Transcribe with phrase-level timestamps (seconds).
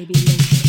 [0.00, 0.59] maybe later.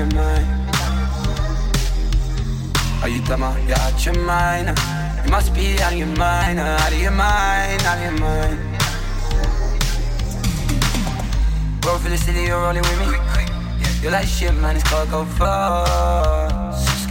[0.00, 0.46] ayırmayın
[3.04, 4.66] Ayıdama ya açılmayın
[5.26, 8.58] You must be out of your mind, out of your mind, out of your mind.
[11.84, 13.06] Roll for the city, you're rolling with me.
[14.02, 17.10] You're like shit man, it's called go fast.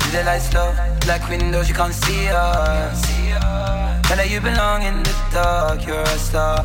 [0.00, 0.74] Do the lights slow,
[1.06, 3.02] like windows you can't see us.
[4.08, 6.64] Tell her you belong in the dark, you're a star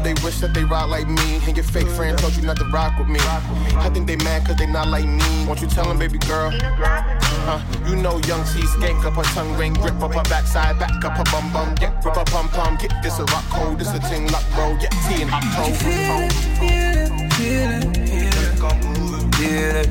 [0.00, 1.40] know they wish that they ride like me.
[1.46, 3.20] And your fake friend told you not to rock with me.
[3.20, 5.46] I think they mad cause they not like me.
[5.46, 6.52] Won't you tell them, baby girl?
[6.52, 11.04] Uh, you know young T skank up her tongue ring, grip up her backside, back
[11.04, 13.92] up her bum bum, yeah, grip up pum pum, get this a rock cold, this
[13.94, 15.74] a ting lock roll, yeah, T and October.
[15.74, 19.88] Feel it, feel it, feel it, feel it, feel it,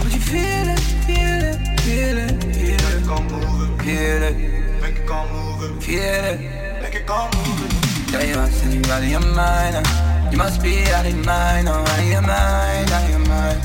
[0.00, 3.08] feel it, feel it, feel it, feel it, feel it, feel it,
[3.50, 4.79] it, feel it,
[5.10, 6.38] Feel it.
[6.80, 7.72] Make it moving.
[8.12, 9.84] Yeah, you must out of your mind.
[10.30, 11.68] You must be out of your mind.
[11.68, 12.92] Oh, out of your mind.
[12.92, 13.60] Out of your mind.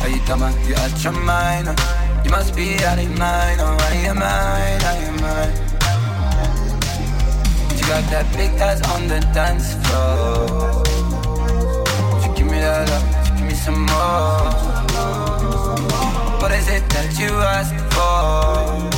[0.00, 0.40] Are you dumb?
[0.66, 1.68] You out your mind.
[2.24, 3.60] You must be out of your mind.
[3.60, 4.82] Oh, out of your mind.
[4.82, 5.52] Out of your mind.
[7.76, 10.82] You got that big ass on the dance floor.
[12.14, 13.02] Would you give me that up?
[13.04, 14.76] Would you give me some more?
[16.46, 18.95] What is it that you ask for?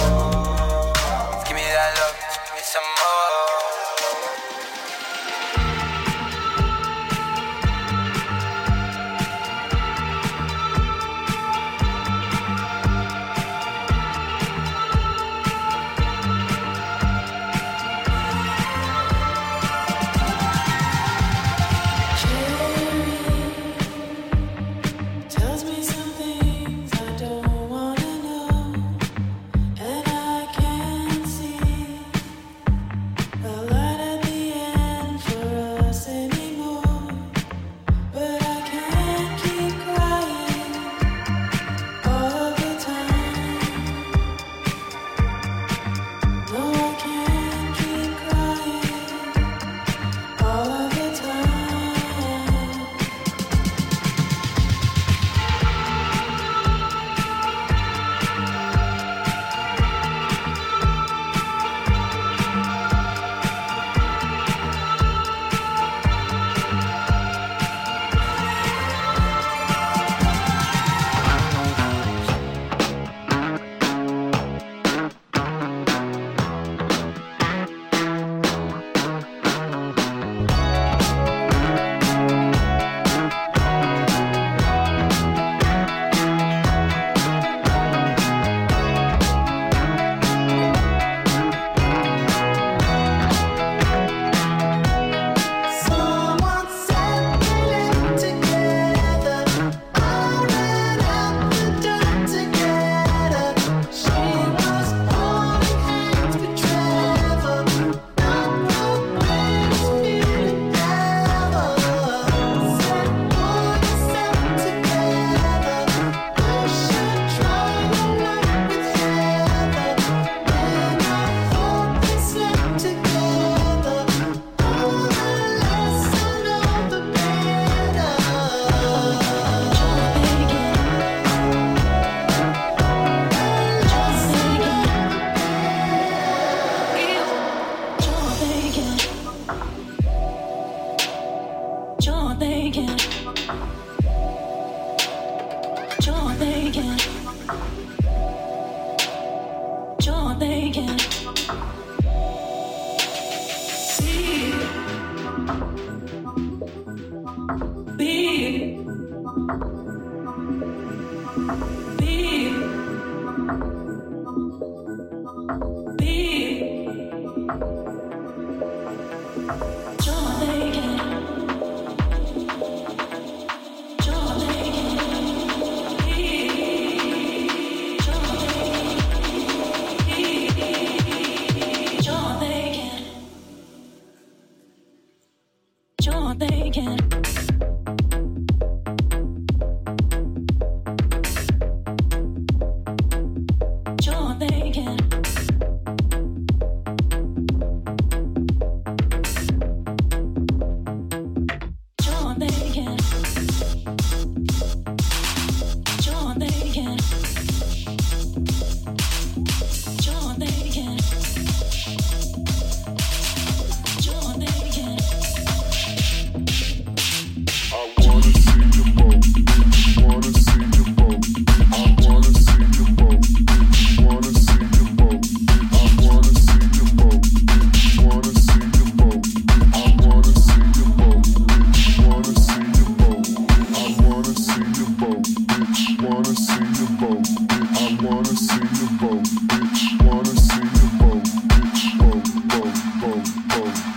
[157.97, 158.79] be.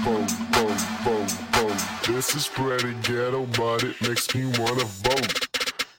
[0.03, 1.77] boom, boom, boom, boom.
[2.07, 5.47] This is pretty ghetto, but it makes me wanna vote.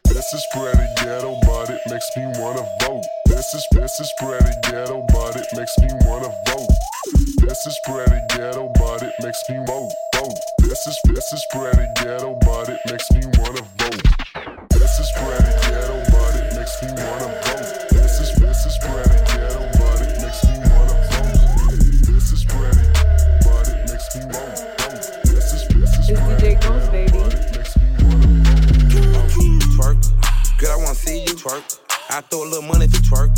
[0.05, 3.05] This is pretty ghetto, but it makes me wanna vote.
[3.27, 6.71] This is this is pretty ghetto, but it makes me wanna vote.
[7.39, 10.39] This is pretty ghetto, but it makes me vote, vote.
[10.59, 14.03] This is this is pretty ghetto, but it makes me wanna vote.
[14.71, 17.42] This is pretty ghetto, but it makes me wanna vote.
[31.43, 31.81] twerk.
[32.09, 33.37] I throw a little money if you twerk.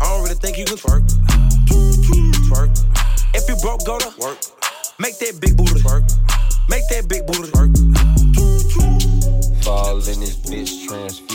[0.00, 1.02] I don't really think you can twerk.
[2.48, 2.70] Twerk.
[3.34, 4.38] If you broke, go to work.
[4.98, 6.04] Make that big booty twerk.
[6.68, 7.72] Make that big booty twerk.
[9.64, 11.27] Fall in this bitch transfer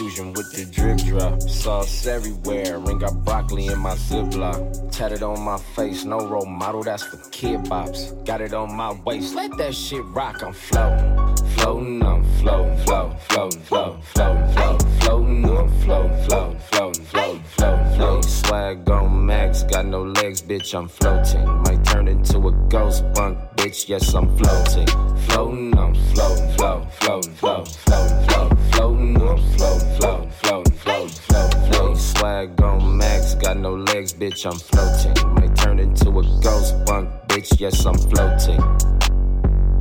[6.06, 8.14] no role model, that's for kid bops.
[8.26, 11.36] Got it on my waist, let that shit rock, I'm floating.
[11.56, 17.96] Floating, I'm floating, floating, floating, floating, floating, floating, floating, I'm floating, floating, floating, floating, floating,
[17.96, 18.30] floating.
[18.30, 21.46] Swag on max, got no legs, bitch, I'm floating.
[21.64, 24.88] Might turn into a ghost bunk, bitch, yes, I'm floating.
[25.28, 30.63] Floating, I'm floating, floating, floating, floating, floating, floating, floating, I'm floating, floating, floating.
[32.24, 35.34] Swag on max, got no legs, bitch, I'm floating.
[35.34, 37.60] Might turn into a ghost bunk, bitch.
[37.60, 38.62] Yes, I'm floating.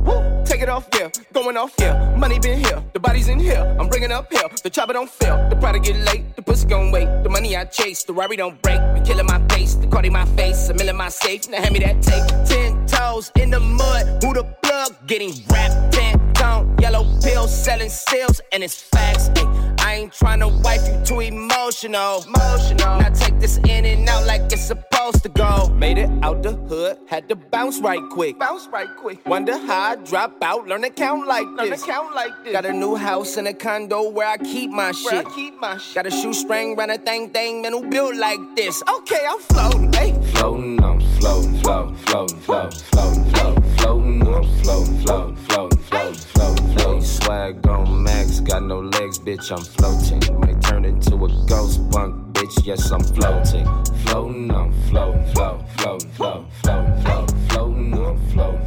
[0.03, 1.09] Woo, take it off, yeah.
[1.31, 2.13] Going off, yeah.
[2.17, 3.63] Money been here, the body's in here.
[3.79, 4.49] I'm bringing up here.
[4.61, 5.37] The chopper don't fail.
[5.49, 7.07] The product get late, the pussy gon' wait.
[7.23, 8.81] The money I chase, the Rari don't break.
[8.93, 11.47] The killing my face, the Cardi my face, a mill my safe.
[11.47, 12.27] Now hand me that tape.
[12.45, 14.91] Ten toes in the mud, who the plug?
[15.07, 19.29] Getting wrapped, ten tone, yellow pills, selling stills, and it's facts.
[19.37, 19.72] Ay.
[20.03, 22.25] I ain't tryna wipe you too emotional.
[22.27, 22.99] Emotional.
[22.99, 25.69] Now take this in and out like it's supposed to go.
[25.69, 28.37] Made it out the hood, had to bounce right quick.
[28.37, 29.25] Bounce right quick.
[29.25, 31.85] Wonder how I drop out, learn to count like learn this.
[31.85, 32.51] Count like this.
[32.51, 35.25] Got a new house and a condo where I keep my where shit.
[35.25, 35.95] I keep my shit.
[35.95, 38.83] Got a shoestring, run a thing, thing, man who built like this.
[38.97, 40.11] Okay, I'm floating, hey.
[40.33, 45.72] Floating, I'm floating, floating, floating, floating, floating, floating, floating, I'm floating, floating, floating,
[46.13, 47.01] floating, floating, floating.
[47.01, 50.39] Swag on max, got no legs, bitch, I'm floating.
[50.39, 52.65] Might turn into a ghost bunk, bitch.
[52.65, 53.65] Yes, I'm floating.
[54.05, 58.62] Floating, I'm floating, floating, floating, floating, floating, floating, floating, I'm floating,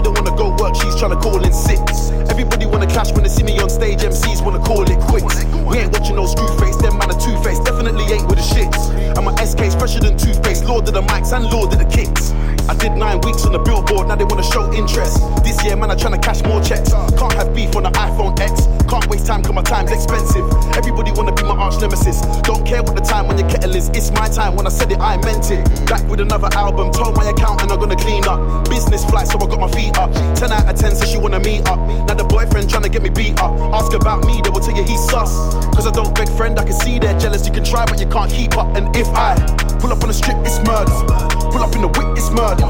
[0.00, 2.10] she don't wanna go work, she's trying to call in six.
[2.30, 5.44] Everybody wanna clash when they see me on stage, MCs wanna call it quits.
[5.68, 8.46] We ain't watching no screw face, them man are two face, definitely ain't with the
[8.54, 8.80] shits.
[9.16, 12.29] And my SK's fresher than toothpaste, lord of the mics and lord of the kicks.
[12.70, 15.18] I did nine weeks on the billboard, now they wanna show interest.
[15.42, 16.94] This year, man, I'm cash more checks.
[17.18, 18.70] Can't have beef on the iPhone X.
[18.86, 20.46] Can't waste time, cause my time's expensive.
[20.78, 22.22] Everybody wanna be my arch nemesis.
[22.46, 23.88] Don't care what the time when your kettle is.
[23.88, 25.66] It's my time, when I said it, I meant it.
[25.90, 28.38] Back with another album, told my accountant I'm gonna clean up.
[28.70, 30.14] Business flight, so I got my feet up.
[30.38, 31.80] 10 out of 10 says she wanna meet up.
[32.06, 33.50] Now the boyfriend trying to get me beat up.
[33.74, 35.34] Ask about me, they will tell you he's sus.
[35.74, 37.44] Cause I don't beg friend, I can see they're jealous.
[37.44, 38.76] You can try, but you can't keep up.
[38.76, 39.34] And if I
[39.82, 41.39] pull up on the strip, it's murder.
[41.50, 42.66] Pull up in the whip, it's murder.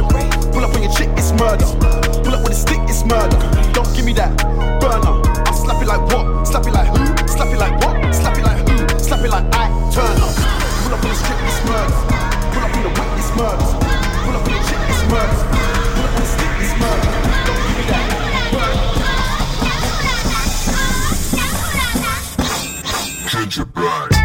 [0.53, 1.67] Pull up on your chick, it's murder.
[2.25, 3.37] Pull up with a stick, it's murder.
[3.73, 4.37] Don't give me that
[4.81, 5.21] burner.
[5.47, 6.45] I slap it like what?
[6.47, 7.05] Slap it like who?
[7.29, 8.15] Slap it like what?
[8.15, 8.89] Slap it like who?
[8.99, 10.33] Slap it like I turn up.
[10.83, 11.93] Pull up on the strip, it's murder.
[12.53, 13.69] Pull up in the whip, it's murder.
[14.25, 15.37] Pull up on your chick, it's murder.
[15.93, 17.13] Pull up with a stick, it's murder.
[17.47, 18.05] Don't give me that
[18.49, 18.89] burner.
[23.29, 24.20] Ginger Black.